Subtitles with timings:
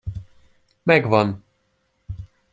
[0.85, 1.43] Megvan!